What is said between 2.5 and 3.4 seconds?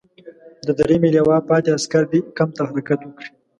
ته حرکت وکړي.